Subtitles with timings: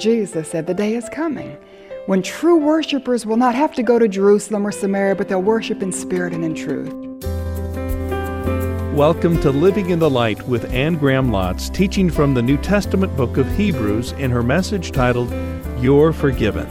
[0.00, 1.58] Jesus said, The day is coming
[2.06, 5.82] when true worshipers will not have to go to Jerusalem or Samaria, but they'll worship
[5.82, 6.90] in spirit and in truth.
[8.94, 13.14] Welcome to Living in the Light with Anne Graham Lotz, teaching from the New Testament
[13.14, 15.30] book of Hebrews in her message titled,
[15.78, 16.66] You're Forgiven.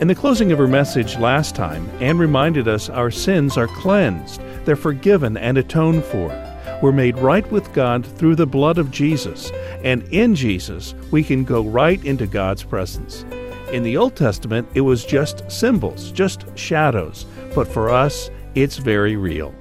[0.00, 4.40] In the closing of her message last time, Anne reminded us our sins are cleansed,
[4.64, 6.47] they're forgiven and atoned for.
[6.80, 9.50] We're made right with God through the blood of Jesus,
[9.82, 13.24] and in Jesus, we can go right into God's presence.
[13.72, 19.16] In the Old Testament, it was just symbols, just shadows, but for us, it's very
[19.16, 19.52] real.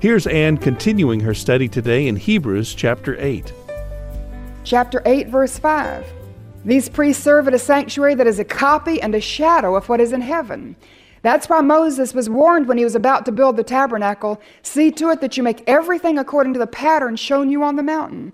[0.00, 3.52] Here's Anne continuing her study today in Hebrews chapter 8.
[4.64, 6.06] Chapter 8, verse 5.
[6.64, 10.00] These priests serve at a sanctuary that is a copy and a shadow of what
[10.00, 10.76] is in heaven.
[11.22, 15.10] That's why Moses was warned when he was about to build the tabernacle see to
[15.10, 18.32] it that you make everything according to the pattern shown you on the mountain.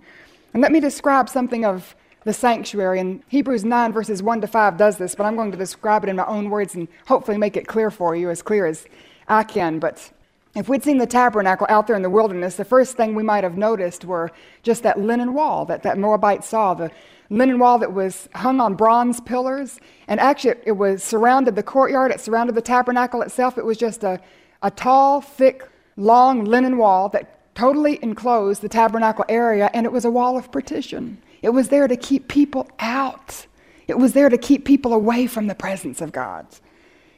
[0.55, 2.99] And let me describe something of the sanctuary.
[2.99, 6.11] And Hebrews 9, verses 1 to 5 does this, but I'm going to describe it
[6.11, 8.87] in my own words and hopefully make it clear for you, as clear as
[9.29, 9.79] I can.
[9.79, 10.11] But
[10.55, 13.45] if we'd seen the tabernacle out there in the wilderness, the first thing we might
[13.45, 14.31] have noticed were
[14.63, 16.91] just that linen wall that that Moabite saw, the
[17.31, 19.79] linen wall that was hung on bronze pillars.
[20.09, 23.59] And actually, it was surrounded the courtyard, it surrounded the tabernacle itself.
[23.59, 24.21] It was just a,
[24.63, 30.05] a tall, thick, long linen wall that totally enclosed the tabernacle area, and it was
[30.05, 31.19] a wall of partition.
[31.43, 33.47] It was there to keep people out,
[33.87, 36.47] it was there to keep people away from the presence of God.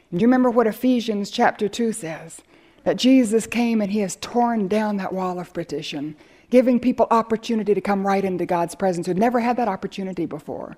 [0.09, 2.41] And do you remember what Ephesians chapter 2 says?
[2.83, 6.15] That Jesus came and he has torn down that wall of partition
[6.51, 10.77] giving people opportunity to come right into God's presence who'd never had that opportunity before.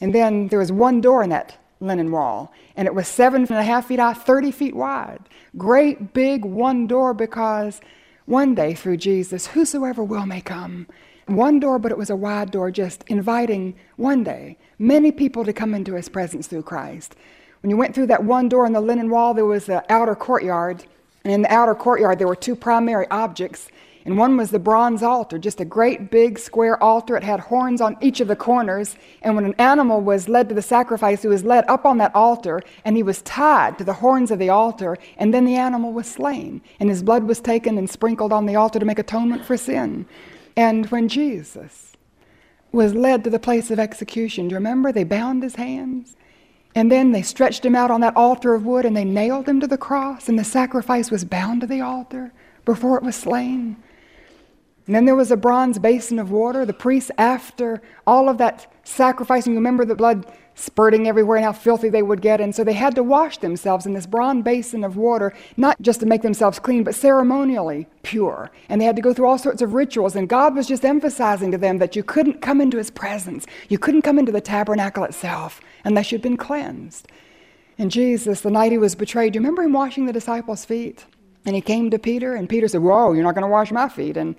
[0.00, 3.50] And then there was one door in that linen wall, and it was seven and
[3.50, 5.20] a half feet high, 30 feet wide.
[5.56, 7.80] Great big one door because
[8.26, 10.86] one day through Jesus, whosoever will may come.
[11.26, 15.52] One door, but it was a wide door, just inviting one day many people to
[15.52, 17.14] come into his presence through Christ.
[17.62, 20.14] When you went through that one door in the linen wall, there was the outer
[20.14, 20.84] courtyard.
[21.26, 23.68] And in the outer courtyard, there were two primary objects
[24.06, 27.16] and one was the bronze altar, just a great big square altar.
[27.16, 28.94] It had horns on each of the corners.
[29.22, 32.14] And when an animal was led to the sacrifice, he was led up on that
[32.14, 34.96] altar and he was tied to the horns of the altar.
[35.16, 36.62] And then the animal was slain.
[36.78, 40.06] And his blood was taken and sprinkled on the altar to make atonement for sin.
[40.56, 41.96] And when Jesus
[42.70, 44.92] was led to the place of execution, do you remember?
[44.92, 46.16] They bound his hands.
[46.76, 49.60] And then they stretched him out on that altar of wood and they nailed him
[49.60, 50.28] to the cross.
[50.28, 52.32] And the sacrifice was bound to the altar
[52.66, 53.82] before it was slain.
[54.86, 56.66] And then there was a bronze basin of water.
[56.66, 61.52] The priests, after all of that sacrificing, you remember the blood spurting everywhere and how
[61.52, 62.42] filthy they would get.
[62.42, 66.00] And so they had to wash themselves in this bronze basin of water, not just
[66.00, 68.50] to make themselves clean, but ceremonially pure.
[68.68, 70.14] And they had to go through all sorts of rituals.
[70.14, 73.78] And God was just emphasizing to them that you couldn't come into His presence, you
[73.78, 77.08] couldn't come into the tabernacle itself unless you'd been cleansed.
[77.78, 81.06] And Jesus, the night he was betrayed, do you remember him washing the disciples' feet?
[81.46, 83.88] And he came to Peter, and Peter said, Whoa, you're not going to wash my
[83.88, 84.16] feet.
[84.16, 84.34] And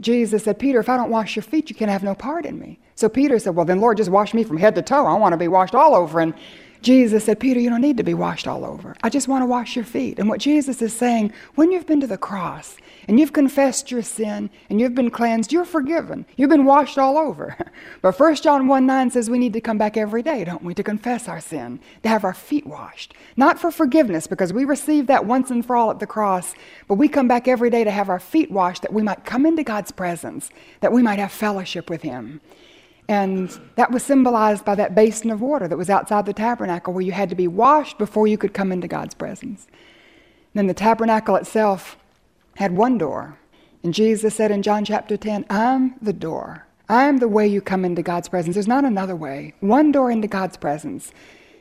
[0.00, 2.58] Jesus said, Peter, if I don't wash your feet, you can have no part in
[2.58, 2.78] me.
[2.94, 5.06] So Peter said, Well, then, Lord, just wash me from head to toe.
[5.06, 6.20] I want to be washed all over.
[6.20, 6.34] And
[6.82, 8.96] Jesus said, Peter, you don't need to be washed all over.
[9.02, 10.18] I just want to wash your feet.
[10.18, 12.76] And what Jesus is saying, when you've been to the cross
[13.06, 16.26] and you've confessed your sin and you've been cleansed, you're forgiven.
[16.36, 17.56] You've been washed all over.
[18.02, 20.74] but 1 John 1 9 says we need to come back every day, don't we,
[20.74, 23.14] to confess our sin, to have our feet washed.
[23.36, 26.54] Not for forgiveness, because we received that once and for all at the cross,
[26.88, 29.46] but we come back every day to have our feet washed that we might come
[29.46, 30.50] into God's presence,
[30.80, 32.40] that we might have fellowship with Him.
[33.08, 37.02] And that was symbolized by that basin of water that was outside the tabernacle where
[37.02, 39.66] you had to be washed before you could come into God's presence.
[39.66, 41.96] And then the tabernacle itself
[42.56, 43.38] had one door.
[43.82, 46.66] And Jesus said in John chapter 10, I'm the door.
[46.88, 48.54] I am the way you come into God's presence.
[48.54, 49.54] There's not another way.
[49.60, 51.12] One door into God's presence.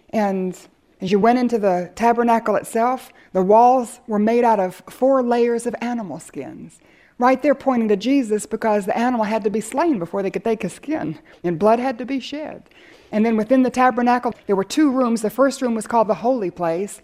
[0.10, 0.58] And
[1.00, 5.66] as you went into the tabernacle itself, the walls were made out of four layers
[5.66, 6.80] of animal skins
[7.22, 10.44] right there pointing to Jesus because the animal had to be slain before they could
[10.44, 12.64] take his skin, and blood had to be shed.
[13.12, 15.22] And then within the tabernacle, there were two rooms.
[15.22, 17.02] The first room was called the holy place.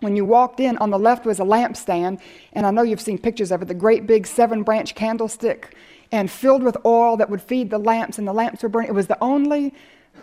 [0.00, 2.20] When you walked in, on the left was a lampstand,
[2.52, 5.74] and I know you've seen pictures of it the great big seven branch candlestick,
[6.12, 8.90] and filled with oil that would feed the lamps, and the lamps were burning.
[8.90, 9.72] It was the only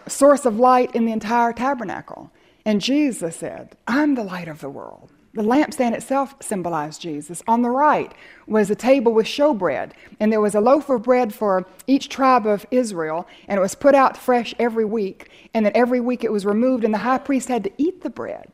[0.07, 2.31] source of light in the entire tabernacle.
[2.65, 5.11] And Jesus said, I'm the light of the world.
[5.33, 7.41] The lampstand itself symbolized Jesus.
[7.47, 8.13] On the right
[8.47, 12.45] was a table with showbread, and there was a loaf of bread for each tribe
[12.45, 16.31] of Israel, and it was put out fresh every week, and then every week it
[16.31, 18.51] was removed, and the high priest had to eat the bread.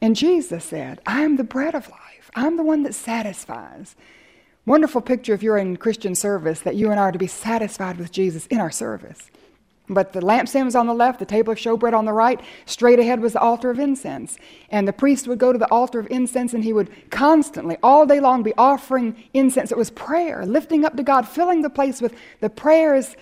[0.00, 2.30] And Jesus said, I am the bread of life.
[2.34, 3.94] I'm the one that satisfies.
[4.66, 7.98] Wonderful picture if you're in Christian service that you and I are to be satisfied
[7.98, 9.29] with Jesus in our service.
[9.90, 12.40] But the lampstand was on the left, the table of showbread on the right.
[12.64, 14.38] Straight ahead was the altar of incense.
[14.70, 18.06] And the priest would go to the altar of incense and he would constantly, all
[18.06, 19.72] day long, be offering incense.
[19.72, 23.16] It was prayer, lifting up to God, filling the place with the prayers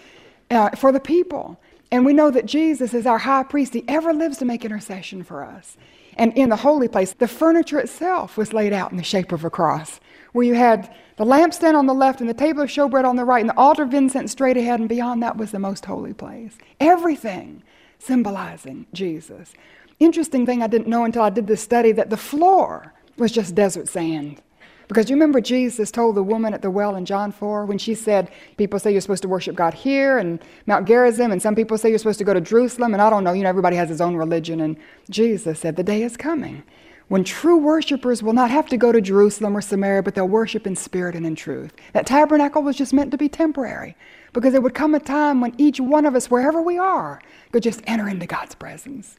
[0.51, 1.59] uh, for the people.
[1.91, 3.73] And we know that Jesus is our high priest.
[3.73, 5.79] He ever lives to make intercession for us.
[6.19, 9.45] And in the holy place, the furniture itself was laid out in the shape of
[9.45, 10.01] a cross,
[10.33, 13.25] where you had the lampstand on the left and the table of showbread on the
[13.25, 16.13] right, and the altar of incense straight ahead, and beyond that was the most holy
[16.13, 16.59] place.
[16.81, 17.63] Everything
[18.01, 19.55] symbolizing Jesus.
[20.01, 23.55] Interesting thing I didn't know until I did this study that the floor was just
[23.55, 24.43] desert sand.
[24.89, 27.95] Because you remember Jesus told the woman at the well in John 4 when she
[27.95, 31.77] said, People say you're supposed to worship God here and Mount Gerizim, and some people
[31.77, 33.91] say you're supposed to go to Jerusalem, and I don't know, you know, everybody has
[33.91, 34.61] his own religion.
[34.61, 34.79] And
[35.11, 36.65] Jesus said, The day is coming
[37.09, 40.67] when true worshipers will not have to go to Jerusalem or Samaria, but they'll worship
[40.67, 41.73] in spirit and in truth.
[41.93, 43.97] That tabernacle was just meant to be temporary
[44.33, 47.21] because there would come a time when each one of us, wherever we are,
[47.51, 49.19] could just enter into God's presence.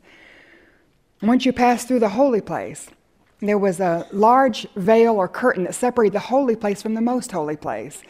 [1.21, 2.89] Once you pass through the holy place,
[3.41, 7.31] there was a large veil or curtain that separated the holy place from the most
[7.31, 8.01] holy place.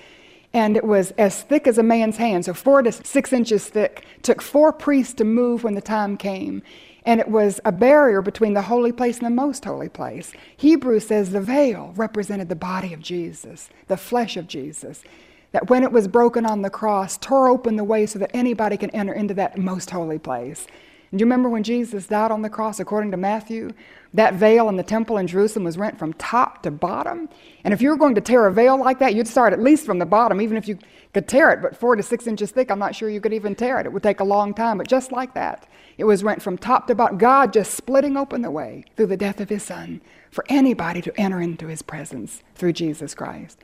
[0.52, 4.06] And it was as thick as a man's hand, so four to six inches thick.
[4.24, 6.64] Took four priests to move when the time came
[7.06, 10.32] and it was a barrier between the holy place and the most holy place.
[10.58, 15.04] Hebrews says the veil represented the body of Jesus, the flesh of Jesus,
[15.52, 18.78] that when it was broken on the cross, tore open the way so that anybody
[18.78, 20.68] can enter into that most holy place.
[21.12, 23.72] Do you remember when Jesus died on the cross, according to Matthew?
[24.14, 27.30] That veil in the temple in Jerusalem was rent from top to bottom.
[27.64, 29.86] And if you were going to tear a veil like that, you'd start at least
[29.86, 30.78] from the bottom, even if you
[31.14, 31.62] could tear it.
[31.64, 33.88] But four to six inches thick, I'm not sure you could even tear it.
[33.88, 34.78] It would take a long time.
[34.78, 35.68] But just like that,
[35.98, 37.18] it was rent from top to bottom.
[37.18, 41.20] God just splitting open the way through the death of his son for anybody to
[41.20, 43.60] enter into his presence through Jesus Christ.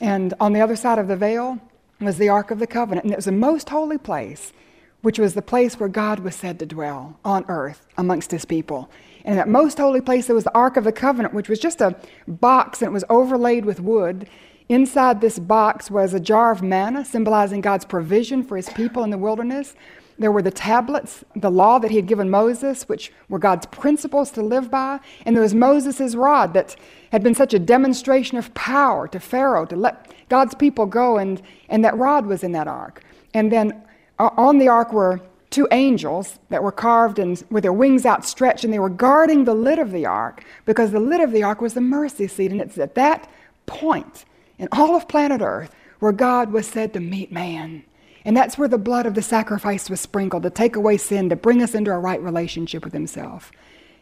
[0.00, 1.58] And on the other side of the veil
[2.00, 3.04] was the Ark of the Covenant.
[3.04, 4.52] And it was the most holy place,
[5.02, 8.90] which was the place where God was said to dwell on earth amongst his people.
[9.24, 11.58] And in that most holy place, there was the Ark of the Covenant, which was
[11.58, 14.28] just a box and it was overlaid with wood.
[14.68, 19.10] Inside this box was a jar of manna, symbolizing God's provision for his people in
[19.10, 19.74] the wilderness.
[20.18, 24.30] There were the tablets, the law that he had given Moses, which were God's principles
[24.32, 25.00] to live by.
[25.24, 26.76] And there was Moses' rod that
[27.10, 31.16] had been such a demonstration of power to Pharaoh to let God's people go.
[31.16, 33.02] And, and that rod was in that ark.
[33.32, 33.82] And then
[34.28, 35.20] on the ark were
[35.50, 39.54] two angels that were carved and with their wings outstretched, and they were guarding the
[39.54, 42.52] lid of the ark because the lid of the ark was the mercy seat.
[42.52, 43.28] And it's at that
[43.66, 44.24] point
[44.58, 47.84] in all of planet Earth where God was said to meet man.
[48.24, 51.36] And that's where the blood of the sacrifice was sprinkled to take away sin, to
[51.36, 53.50] bring us into a right relationship with Himself.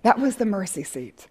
[0.02, 1.28] That was the mercy seat.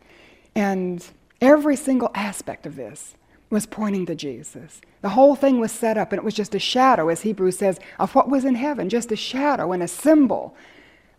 [0.56, 1.06] And
[1.42, 3.16] every single aspect of this
[3.50, 4.82] was pointing to Jesus.
[5.02, 7.80] The whole thing was set up, and it was just a shadow, as Hebrews says,
[8.00, 10.56] of what was in heaven, just a shadow and a symbol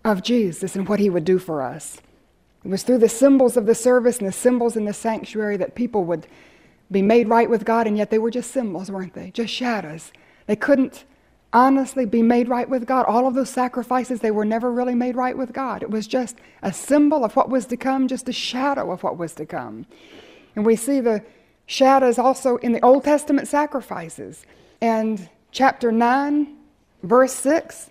[0.04, 1.98] of Jesus and what He would do for us.
[2.64, 5.75] It was through the symbols of the service and the symbols in the sanctuary that
[5.75, 6.26] people would
[6.90, 9.31] be made right with God, and yet they were just symbols, weren't they?
[9.31, 10.12] Just shadows.
[10.46, 11.04] They couldn't
[11.52, 13.06] honestly be made right with God.
[13.06, 15.82] All of those sacrifices, they were never really made right with God.
[15.82, 19.16] It was just a symbol of what was to come, just a shadow of what
[19.16, 19.86] was to come.
[20.54, 21.22] And we see the
[21.69, 24.44] shadows also in the Old Testament sacrifices.
[24.81, 26.56] And chapter 9,
[27.05, 27.91] verse 6.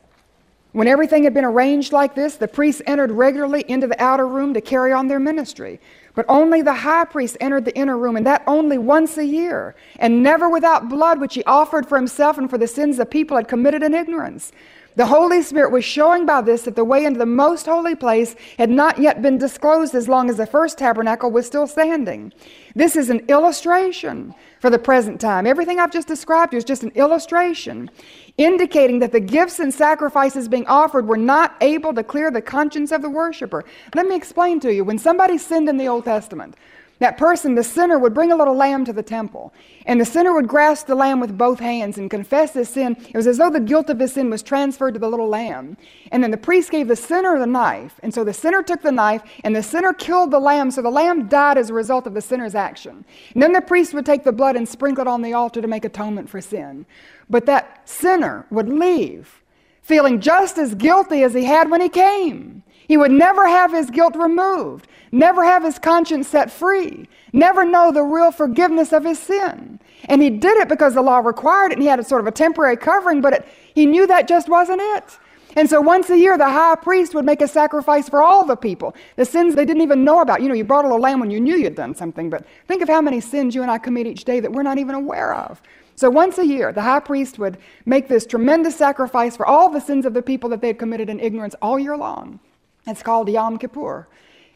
[0.74, 4.54] When everything had been arranged like this, the priests entered regularly into the outer room
[4.54, 5.80] to carry on their ministry.
[6.14, 9.76] But only the high priest entered the inner room, and that only once a year,
[10.00, 13.38] and never without blood, which he offered for himself and for the sins the people
[13.38, 14.52] had committed in ignorance.
[14.98, 18.36] The Holy Spirit was showing by this that the way into the most holy place
[18.58, 22.34] had not yet been disclosed as long as the first tabernacle was still standing.
[22.74, 25.46] This is an illustration for the present time.
[25.46, 27.92] Everything I've just described is just an illustration
[28.40, 32.92] indicating that the gifts and sacrifices being offered were not able to clear the conscience
[32.92, 33.66] of the worshiper.
[33.94, 34.84] Let me explain to you.
[34.84, 36.56] When somebody sinned in the Old Testament,
[37.00, 39.54] that person, the sinner, would bring a little lamb to the temple,
[39.86, 42.98] and the sinner would grasp the lamb with both hands and confess his sin.
[43.10, 45.78] It was as though the guilt of his sin was transferred to the little lamb.
[46.12, 48.92] And then the priest gave the sinner the knife, and so the sinner took the
[48.92, 52.14] knife, and the sinner killed the lamb, so the lamb died as a result of
[52.14, 53.06] the sinner's action.
[53.34, 55.68] And then the priest would take the blood and sprinkle it on the altar to
[55.68, 56.86] make atonement for sin.
[57.30, 59.42] But that sinner would leave
[59.88, 62.62] feeling just as guilty as he had when he came.
[62.90, 67.94] He would never have his guilt removed, never have his conscience set free, never know
[67.94, 69.80] the real forgiveness of his sin.
[70.10, 72.28] And he did it because the law required it and he had a sort of
[72.28, 75.18] a temporary covering, but it, he knew that just wasn't it.
[75.56, 78.58] And so once a year, the high priest would make a sacrifice for all the
[78.58, 80.42] people, the sins they didn't even know about.
[80.42, 82.82] You know, you brought a little lamb when you knew you'd done something, but think
[82.82, 85.34] of how many sins you and I commit each day that we're not even aware
[85.34, 85.62] of.
[85.98, 89.82] So once a year, the high priest would make this tremendous sacrifice for all the
[89.82, 92.40] sins of the people that they had committed in ignorance all year long.
[92.86, 94.08] It's called Yom Kippur.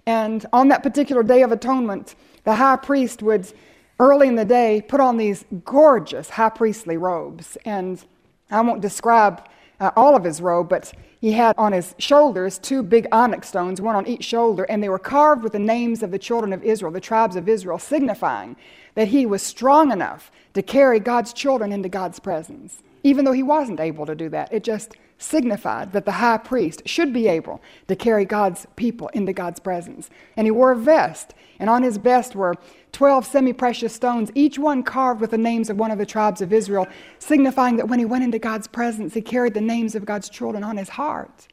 [0.05, 3.51] And on that particular day of atonement, the high priest would,
[3.99, 7.57] early in the day, put on these gorgeous high priestly robes.
[7.65, 8.03] And
[8.51, 9.47] I won't describe
[9.79, 13.81] uh, all of his robe, but he had on his shoulders two big onyx stones,
[13.81, 16.63] one on each shoulder, and they were carved with the names of the children of
[16.63, 18.55] Israel, the tribes of Israel, signifying
[18.95, 22.83] that he was strong enough to carry God's children into God's presence.
[23.03, 26.81] Even though he wasn't able to do that, it just signified that the high priest
[26.85, 30.09] should be able to carry God's people into God's presence.
[30.35, 32.55] And he wore a vest, and on his vest were
[32.91, 36.41] 12 semi precious stones, each one carved with the names of one of the tribes
[36.41, 36.87] of Israel,
[37.19, 40.63] signifying that when he went into God's presence, he carried the names of God's children
[40.63, 41.47] on his heart.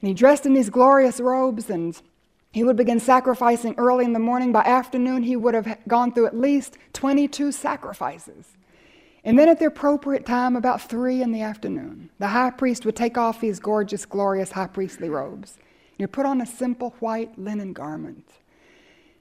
[0.00, 2.00] And he dressed in these glorious robes, and
[2.54, 4.52] he would begin sacrificing early in the morning.
[4.52, 8.56] By afternoon, he would have gone through at least 22 sacrifices.
[9.24, 12.94] And then at the appropriate time, about three in the afternoon, the high priest would
[12.94, 15.58] take off his gorgeous, glorious high priestly robes.
[15.98, 18.30] He would put on a simple white linen garment.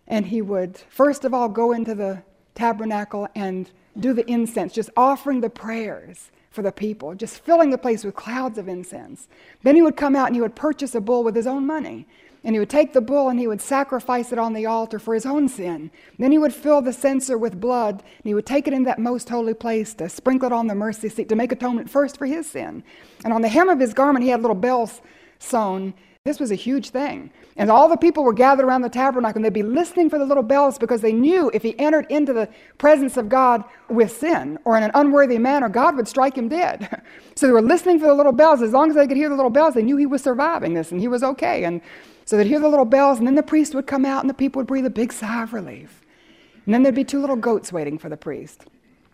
[0.07, 2.21] And he would, first of all, go into the
[2.53, 7.79] tabernacle and do the incense, just offering the prayers for the people, just filling the
[7.79, 9.27] place with clouds of incense.
[9.63, 12.05] Then he would come out and he would purchase a bull with his own money.
[12.43, 15.13] And he would take the bull and he would sacrifice it on the altar for
[15.13, 15.91] his own sin.
[16.19, 19.00] Then he would fill the censer with blood and he would take it in that
[19.00, 22.25] most holy place to sprinkle it on the mercy seat to make atonement first for
[22.25, 22.83] his sin.
[23.23, 25.01] And on the hem of his garment, he had little bells
[25.39, 25.93] sewn.
[26.25, 27.31] This was a huge thing.
[27.55, 30.25] And all the people were gathered around the tabernacle and they'd be listening for the
[30.25, 34.57] little bells because they knew if he entered into the presence of God with sin
[34.65, 37.01] or in an unworthy manner, God would strike him dead.
[37.35, 38.62] so they were listening for the little bells.
[38.62, 40.91] As long as they could hear the little bells, they knew he was surviving this
[40.91, 41.65] and he was okay.
[41.65, 41.81] And
[42.25, 44.33] so they'd hear the little bells, and then the priest would come out, and the
[44.33, 46.01] people would breathe a big sigh of relief.
[46.65, 48.65] And then there'd be two little goats waiting for the priest.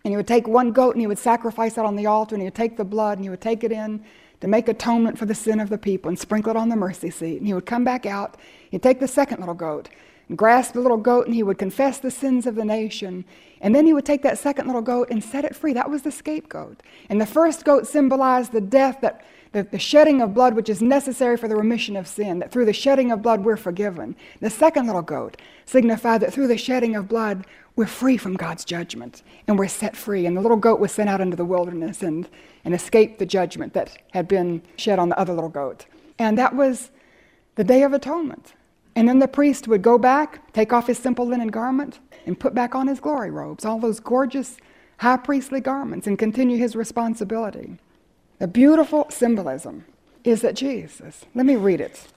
[0.04, 2.42] And he would take one goat and he would sacrifice it on the altar, and
[2.42, 4.02] he would take the blood and he would take it in
[4.40, 7.10] to make atonement for the sin of the people and sprinkle it on the mercy
[7.10, 7.38] seat.
[7.38, 8.36] And he would come back out,
[8.70, 9.88] he'd take the second little goat
[10.28, 13.24] and grasp the little goat, and he would confess the sins of the nation.
[13.60, 15.72] And then he would take that second little goat and set it free.
[15.72, 16.82] That was the scapegoat.
[17.10, 20.80] And the first goat symbolized the death that the, the shedding of blood which is
[20.80, 24.14] necessary for the remission of sin, that through the shedding of blood we're forgiven.
[24.40, 28.64] The second little goat signified that through the shedding of blood we're free from God's
[28.64, 30.26] judgment and we're set free.
[30.26, 32.28] And the little goat was sent out into the wilderness and,
[32.64, 35.86] and escaped the judgment that had been shed on the other little goat.
[36.18, 36.90] And that was
[37.56, 38.54] the Day of Atonement.
[38.96, 42.54] And then the priest would go back, take off his simple linen garment, and put
[42.54, 44.58] back on his glory robes, all those gorgeous
[44.98, 47.78] high priestly garments, and continue his responsibility.
[48.40, 49.84] The beautiful symbolism
[50.24, 52.08] is that Jesus, let me read it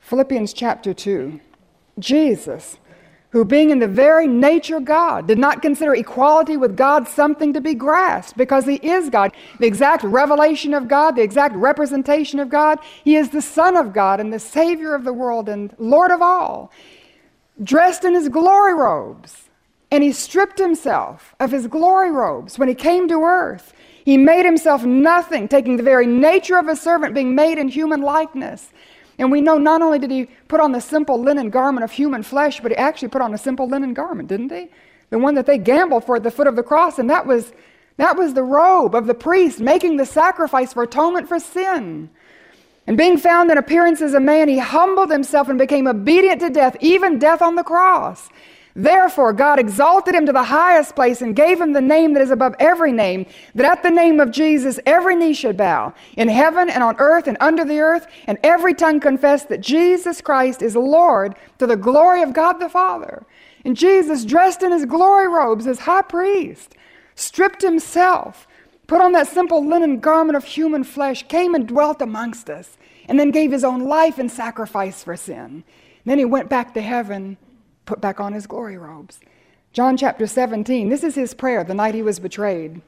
[0.00, 1.38] Philippians chapter 2.
[2.00, 2.76] Jesus,
[3.30, 7.60] who being in the very nature God, did not consider equality with God something to
[7.60, 12.48] be grasped because he is God, the exact revelation of God, the exact representation of
[12.48, 12.80] God.
[13.04, 16.20] He is the Son of God and the Savior of the world and Lord of
[16.20, 16.72] all,
[17.62, 19.48] dressed in his glory robes.
[19.92, 23.72] And he stripped himself of his glory robes when he came to earth.
[24.04, 28.00] He made himself nothing, taking the very nature of a servant, being made in human
[28.00, 28.70] likeness.
[29.18, 32.22] And we know not only did he put on the simple linen garment of human
[32.22, 34.68] flesh, but he actually put on a simple linen garment, didn't he?
[35.10, 37.52] The one that they gambled for at the foot of the cross, and that was
[37.98, 42.08] that was the robe of the priest making the sacrifice for atonement for sin.
[42.86, 46.48] And being found in appearance as a man, he humbled himself and became obedient to
[46.48, 48.30] death, even death on the cross.
[48.74, 52.30] Therefore, God exalted him to the highest place and gave him the name that is
[52.30, 56.70] above every name, that at the name of Jesus every knee should bow, in heaven
[56.70, 60.76] and on earth and under the earth, and every tongue confess that Jesus Christ is
[60.76, 63.24] Lord to the glory of God the Father.
[63.64, 66.74] And Jesus, dressed in his glory robes as high priest,
[67.16, 68.46] stripped himself,
[68.86, 73.18] put on that simple linen garment of human flesh, came and dwelt amongst us, and
[73.18, 75.64] then gave his own life in sacrifice for sin.
[75.64, 75.64] And
[76.06, 77.36] then he went back to heaven
[77.90, 79.18] put back on his glory robes.
[79.72, 82.80] John chapter 17, this is his prayer the night he was betrayed.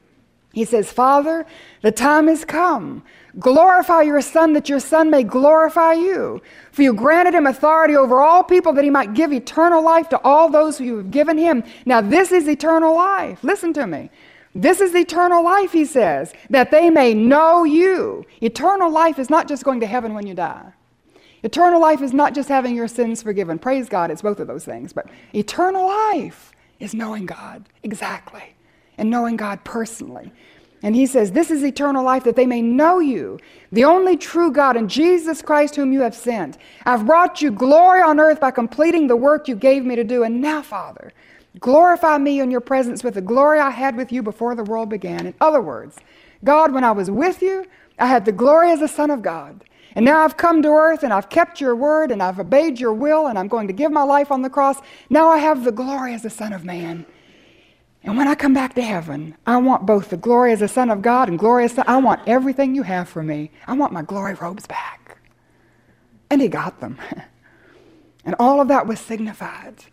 [0.53, 1.45] He says, Father,
[1.81, 3.03] the time has come.
[3.37, 6.41] Glorify your Son, that your Son may glorify you.
[6.71, 10.21] For you granted him authority over all people, that he might give eternal life to
[10.23, 11.63] all those who you have given him.
[11.85, 13.43] Now, this is eternal life.
[13.43, 14.09] Listen to me.
[14.55, 18.25] This is eternal life, he says, that they may know you.
[18.39, 20.71] Eternal life is not just going to heaven when you die.
[21.43, 23.59] Eternal life is not just having your sins forgiven.
[23.59, 24.93] Praise God, it's both of those things.
[24.93, 28.55] But eternal life is knowing God exactly
[28.97, 30.31] and knowing God personally.
[30.81, 33.39] And he says, This is eternal life, that they may know you,
[33.71, 36.57] the only true God, and Jesus Christ, whom you have sent.
[36.85, 40.23] I've brought you glory on earth by completing the work you gave me to do.
[40.23, 41.13] And now, Father,
[41.59, 44.89] glorify me in your presence with the glory I had with you before the world
[44.89, 45.25] began.
[45.25, 45.97] In other words,
[46.43, 47.65] God, when I was with you,
[47.97, 49.63] I had the glory as a Son of God.
[49.95, 52.93] And now I've come to earth and I've kept your word and I've obeyed your
[52.93, 54.77] will and I'm going to give my life on the cross.
[55.09, 57.05] Now I have the glory as the Son of Man.
[58.03, 60.89] And when I come back to heaven, I want both the glory as a Son
[60.89, 63.51] of God and glory as I want everything you have for me.
[63.65, 65.19] I want my glory robes back.
[66.29, 66.97] And he got them.
[68.25, 69.85] and all of that was signified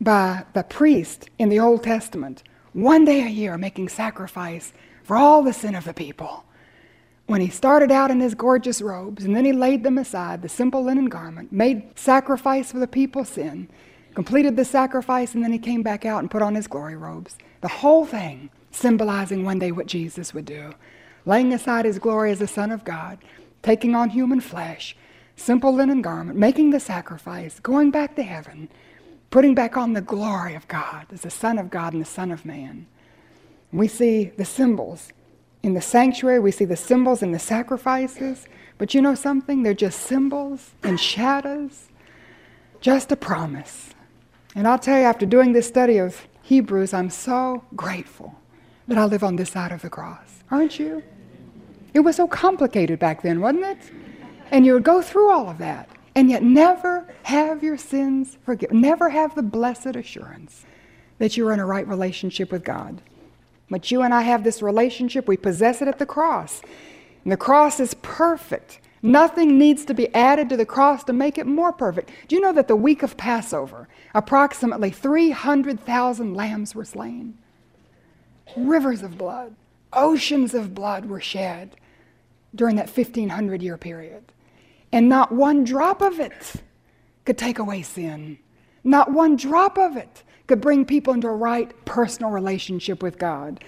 [0.00, 4.72] by the priest in the Old Testament, one day a year making sacrifice
[5.02, 6.44] for all the sin of the people.
[7.28, 10.48] When he started out in his gorgeous robes, and then he laid them aside, the
[10.48, 13.68] simple linen garment, made sacrifice for the people's sin,
[14.14, 17.36] completed the sacrifice, and then he came back out and put on his glory robes.
[17.60, 20.72] The whole thing symbolizing one day what Jesus would do,
[21.26, 23.18] laying aside his glory as the Son of God,
[23.62, 24.96] taking on human flesh,
[25.36, 28.70] simple linen garment, making the sacrifice, going back to heaven,
[29.28, 32.30] putting back on the glory of God as the Son of God and the Son
[32.30, 32.86] of Man.
[33.70, 35.12] We see the symbols
[35.62, 38.46] in the sanctuary, we see the symbols in the sacrifices,
[38.78, 39.62] but you know something?
[39.62, 41.88] They're just symbols and shadows,
[42.80, 43.90] just a promise.
[44.54, 48.34] And I'll tell you, after doing this study of Hebrews, I'm so grateful
[48.86, 50.42] that I live on this side of the cross.
[50.50, 51.02] Aren't you?
[51.92, 53.78] It was so complicated back then, wasn't it?
[54.50, 58.80] And you would go through all of that and yet never have your sins forgiven,
[58.80, 60.64] never have the blessed assurance
[61.18, 63.02] that you're in a right relationship with God.
[63.70, 66.62] But you and I have this relationship, we possess it at the cross.
[67.24, 68.80] And the cross is perfect.
[69.02, 72.10] Nothing needs to be added to the cross to make it more perfect.
[72.26, 77.38] Do you know that the week of Passover, approximately 300,000 lambs were slain?
[78.56, 79.54] Rivers of blood,
[79.92, 81.76] oceans of blood were shed
[82.54, 84.32] during that 1500 year period.
[84.90, 86.54] And not one drop of it
[87.24, 88.38] could take away sin.
[88.82, 93.62] Not one drop of it could bring people into a right personal relationship with God.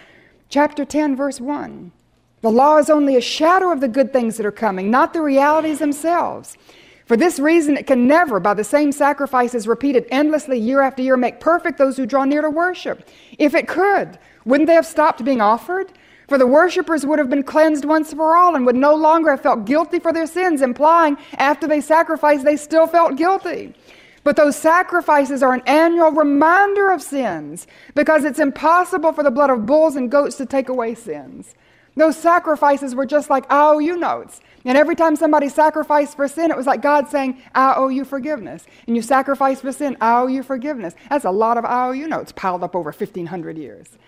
[0.49, 1.93] Chapter 10, verse 1.
[2.41, 5.21] The law is only a shadow of the good things that are coming, not the
[5.21, 6.57] realities themselves.
[7.05, 11.17] For this reason, it can never, by the same sacrifices repeated endlessly year after year,
[11.17, 13.07] make perfect those who draw near to worship.
[13.39, 15.93] If it could, wouldn't they have stopped being offered?
[16.29, 19.43] For the worshippers would have been cleansed once for all and would no longer have
[19.43, 23.75] felt guilty for their sins, implying after they sacrificed, they still felt guilty.
[24.23, 29.51] But those sacrifices are an annual reminder of sins because it's impossible for the blood
[29.51, 31.55] of bulls and goats to take away sins.
[31.97, 34.41] Those sacrifices were just like IOU notes.
[34.65, 38.05] And every time somebody sacrificed for sin, it was like God saying, I owe you
[38.05, 38.67] forgiveness.
[38.87, 40.95] And you sacrifice for sin, I owe you forgiveness.
[41.09, 43.99] That's a lot of IOU notes piled up over 1,500 years.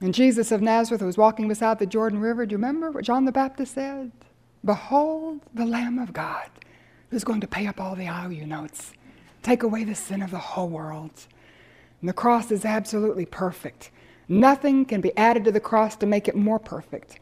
[0.00, 2.46] And Jesus of Nazareth was walking beside the Jordan River.
[2.46, 4.12] Do you remember what John the Baptist said?
[4.64, 6.48] Behold the Lamb of God
[7.10, 8.92] who's going to pay up all the IOU notes
[9.48, 11.10] take away the sin of the whole world.
[12.00, 13.90] And the cross is absolutely perfect.
[14.28, 17.18] Nothing can be added to the cross to make it more perfect.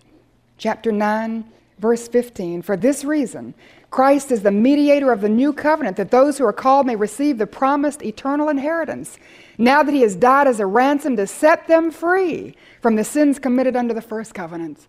[0.58, 1.44] Chapter 9,
[1.78, 3.54] verse 15 For this reason,
[3.90, 7.38] Christ is the mediator of the new covenant, that those who are called may receive
[7.38, 9.18] the promised eternal inheritance,
[9.56, 13.38] now that he has died as a ransom to set them free from the sins
[13.38, 14.88] committed under the first covenant.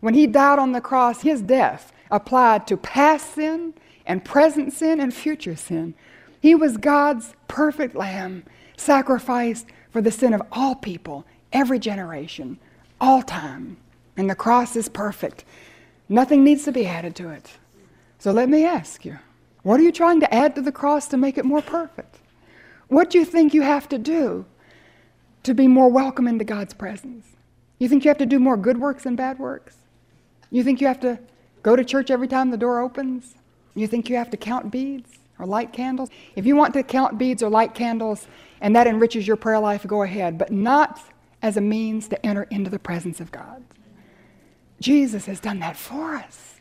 [0.00, 3.74] When he died on the cross, his death applied to past sin
[4.06, 5.94] and present sin and future sin.
[6.40, 8.44] He was God's perfect lamb,
[8.76, 12.58] sacrificed for the sin of all people, every generation,
[13.00, 13.76] all time.
[14.16, 15.44] And the cross is perfect.
[16.08, 17.52] Nothing needs to be added to it.
[18.18, 19.18] So let me ask you
[19.62, 22.16] what are you trying to add to the cross to make it more perfect?
[22.88, 24.46] What do you think you have to do
[25.42, 27.26] to be more welcome into God's presence?
[27.78, 29.76] You think you have to do more good works than bad works?
[30.50, 31.18] You think you have to
[31.62, 33.34] go to church every time the door opens?
[33.74, 35.18] You think you have to count beads?
[35.40, 36.10] Or light candles.
[36.36, 38.26] If you want to count beads or light candles
[38.60, 41.00] and that enriches your prayer life, go ahead, but not
[41.42, 43.64] as a means to enter into the presence of God.
[44.80, 46.56] Jesus has done that for us.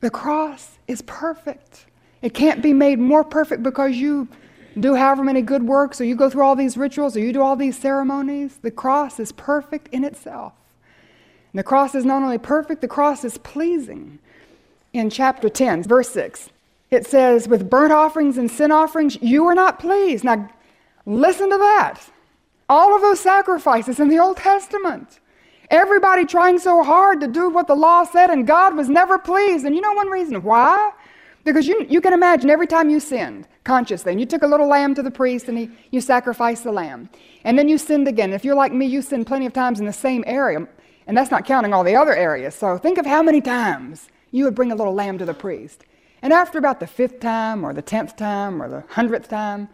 [0.00, 1.86] The cross is perfect.
[2.22, 4.28] It can't be made more perfect because you
[4.78, 7.42] do however many good works or you go through all these rituals or you do
[7.42, 8.58] all these ceremonies.
[8.62, 10.52] The cross is perfect in itself.
[11.52, 14.18] And the cross is not only perfect, the cross is pleasing.
[14.92, 16.50] In chapter 10, verse 6,
[16.90, 20.24] it says, with burnt offerings and sin offerings, you were not pleased.
[20.24, 20.48] Now,
[21.04, 22.00] listen to that.
[22.68, 25.20] All of those sacrifices in the Old Testament.
[25.70, 29.66] Everybody trying so hard to do what the law said, and God was never pleased.
[29.66, 30.92] And you know one reason why?
[31.44, 34.66] Because you, you can imagine every time you sinned consciously, and you took a little
[34.66, 37.10] lamb to the priest and he, you sacrificed the lamb,
[37.44, 38.32] and then you sinned again.
[38.32, 40.66] If you're like me, you sinned plenty of times in the same area.
[41.06, 42.54] And that's not counting all the other areas.
[42.54, 45.84] So think of how many times you would bring a little lamb to the priest.
[46.22, 49.68] And after about the fifth time, or the tenth time, or the hundredth time,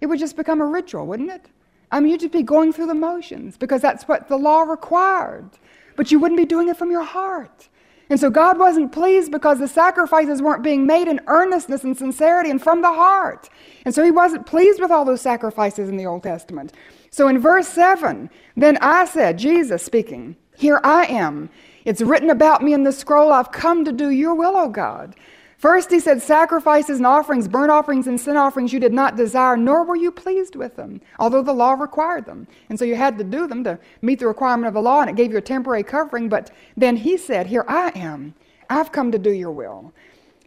[0.00, 1.46] it would just become a ritual, wouldn't it?
[1.90, 5.50] I mean, you'd just be going through the motions because that's what the law required.
[5.96, 7.68] But you wouldn't be doing it from your heart.
[8.08, 12.50] And so God wasn't pleased because the sacrifices weren't being made in earnestness and sincerity
[12.50, 13.48] and from the heart.
[13.84, 16.72] And so he wasn't pleased with all those sacrifices in the Old Testament.
[17.10, 21.50] So in verse 7, then I said, Jesus speaking, Here I am.
[21.84, 23.32] It's written about me in the scroll.
[23.32, 25.14] I've come to do your will, O God.
[25.60, 29.58] First, he said, Sacrifices and offerings, burnt offerings and sin offerings you did not desire,
[29.58, 32.48] nor were you pleased with them, although the law required them.
[32.70, 35.10] And so you had to do them to meet the requirement of the law, and
[35.10, 36.30] it gave you a temporary covering.
[36.30, 38.32] But then he said, Here I am.
[38.70, 39.92] I've come to do your will.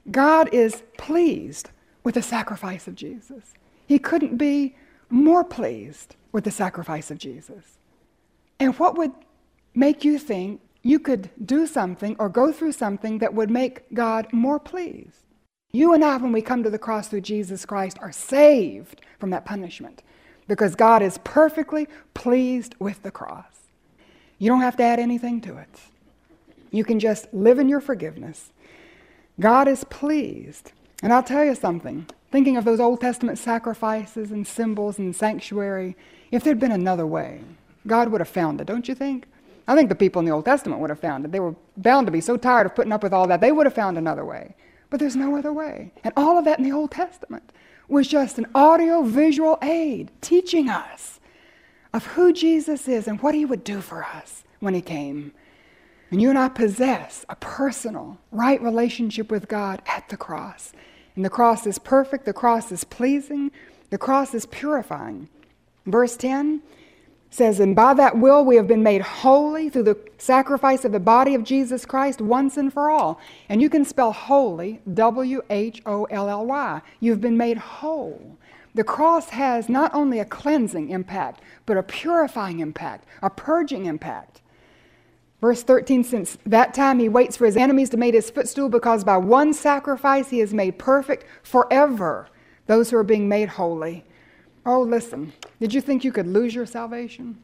[0.09, 1.69] God is pleased
[2.03, 3.53] with the sacrifice of Jesus.
[3.85, 4.75] He couldn't be
[5.11, 7.77] more pleased with the sacrifice of Jesus.
[8.59, 9.11] And what would
[9.75, 14.27] make you think you could do something or go through something that would make God
[14.31, 15.23] more pleased.
[15.71, 19.31] You and I, when we come to the cross through Jesus Christ, are saved from
[19.31, 20.03] that punishment
[20.47, 23.45] because God is perfectly pleased with the cross.
[24.37, 25.79] You don't have to add anything to it.
[26.69, 28.51] You can just live in your forgiveness.
[29.39, 30.73] God is pleased.
[31.01, 35.95] And I'll tell you something thinking of those Old Testament sacrifices and symbols and sanctuary,
[36.31, 37.41] if there'd been another way,
[37.85, 39.27] God would have found it, don't you think?
[39.67, 41.31] I think the people in the Old Testament would have found it.
[41.31, 43.65] They were bound to be so tired of putting up with all that, they would
[43.65, 44.55] have found another way.
[44.89, 45.91] But there's no other way.
[46.03, 47.51] And all of that in the Old Testament
[47.87, 51.19] was just an audio visual aid teaching us
[51.93, 55.31] of who Jesus is and what he would do for us when he came.
[56.11, 60.73] And you and I possess a personal, right relationship with God at the cross.
[61.15, 63.51] And the cross is perfect, the cross is pleasing,
[63.89, 65.29] the cross is purifying.
[65.85, 66.61] Verse 10
[67.33, 70.99] says, And by that will we have been made holy through the sacrifice of the
[70.99, 73.19] body of Jesus Christ once and for all.
[73.49, 76.81] And you can spell holy, W H O L L Y.
[76.99, 78.37] You've been made whole.
[78.75, 84.41] The cross has not only a cleansing impact, but a purifying impact, a purging impact.
[85.41, 89.03] Verse 13, since that time he waits for his enemies to make his footstool, because
[89.03, 92.29] by one sacrifice he has made perfect forever
[92.65, 94.05] those who are being made holy.
[94.65, 97.37] Oh, listen, did you think you could lose your salvation?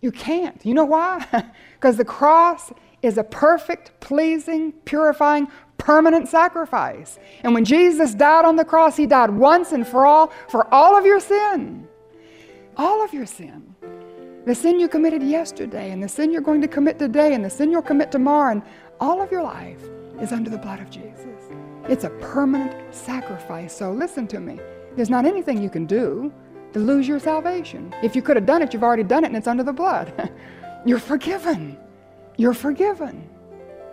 [0.00, 0.64] You can't.
[0.64, 1.26] You know why?
[1.80, 2.72] Because the cross
[3.02, 7.18] is a perfect, pleasing, purifying, permanent sacrifice.
[7.42, 10.96] And when Jesus died on the cross, he died once and for all for all
[10.96, 11.86] of your sin.
[12.78, 13.74] All of your sin.
[14.46, 17.50] The sin you committed yesterday, and the sin you're going to commit today, and the
[17.50, 18.62] sin you'll commit tomorrow, and
[19.00, 19.82] all of your life
[20.20, 21.50] is under the blood of Jesus.
[21.88, 23.76] It's a permanent sacrifice.
[23.76, 24.58] So listen to me.
[24.96, 26.32] There's not anything you can do
[26.72, 27.92] to lose your salvation.
[28.02, 30.30] If you could have done it, you've already done it and it's under the blood.
[30.84, 31.78] You're forgiven.
[32.36, 33.28] You're forgiven.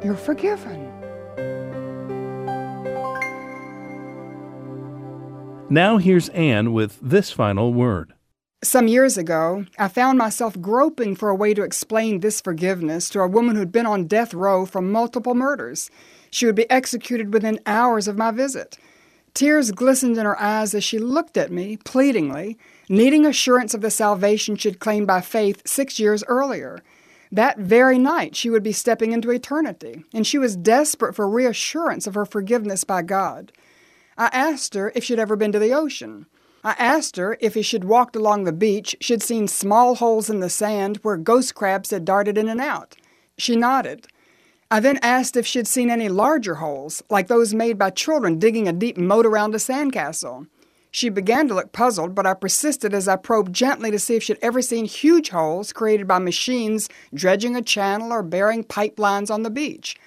[0.04, 0.92] You're forgiven.
[5.70, 8.14] Now here's Anne with this final word.
[8.64, 13.22] Some years ago, I found myself groping for a way to explain this forgiveness to
[13.22, 15.90] a woman who'd been on death row for multiple murders.
[16.30, 18.78] She would be executed within hours of my visit.
[19.34, 22.58] Tears glistened in her eyes as she looked at me, pleadingly,
[22.90, 26.82] needing assurance of the salvation she'd claimed by faith six years earlier.
[27.32, 32.06] That very night, she would be stepping into eternity, and she was desperate for reassurance
[32.06, 33.54] of her forgiveness by God.
[34.18, 36.26] I asked her if she'd ever been to the ocean.
[36.64, 40.42] I asked her if as she'd walked along the beach, she'd seen small holes in
[40.42, 42.96] the sand where ghost crabs had darted in and out.
[43.38, 44.08] She nodded.
[44.74, 48.70] I then asked if she'd seen any larger holes, like those made by children digging
[48.70, 50.48] a deep moat around a sandcastle.
[50.92, 54.24] She began to look puzzled, but I persisted as I probed gently to see if
[54.24, 59.44] she'd ever seen huge holes created by machines dredging a channel or burying pipelines on
[59.44, 59.98] the beach.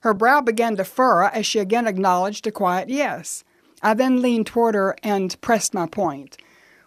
[0.00, 3.44] Her brow began to furrow as she again acknowledged a quiet yes.
[3.84, 6.36] I then leaned toward her and pressed my point.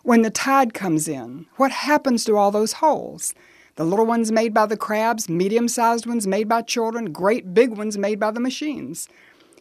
[0.04, 3.34] When the tide comes in, what happens to all those holes?
[3.76, 7.78] The little ones made by the crabs, medium sized ones made by children, great big
[7.78, 9.08] ones made by the machines.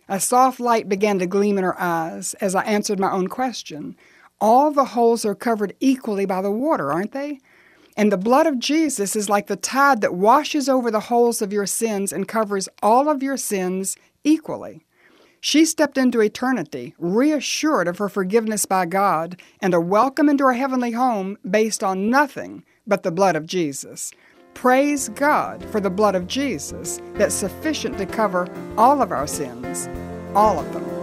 [0.09, 3.97] A soft light began to gleam in her eyes as I answered my own question.
[4.41, 7.39] All the holes are covered equally by the water, aren't they?
[7.97, 11.53] And the blood of Jesus is like the tide that washes over the holes of
[11.53, 14.85] your sins and covers all of your sins equally.
[15.41, 20.55] She stepped into eternity, reassured of her forgiveness by God and a welcome into her
[20.55, 24.13] heavenly home based on nothing but the blood of Jesus.
[24.55, 29.89] Praise God for the blood of Jesus that's sufficient to cover all of our sins,
[30.35, 31.01] all of them.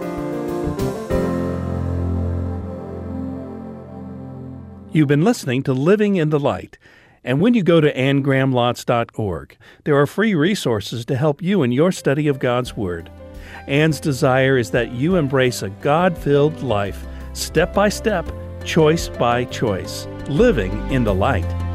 [4.90, 6.78] You've been listening to Living in the Light.
[7.22, 11.92] And when you go to annegrahamlotz.org, there are free resources to help you in your
[11.92, 13.10] study of God's Word.
[13.66, 18.26] Anne's desire is that you embrace a God filled life, step by step,
[18.64, 21.67] choice by choice, living in the light.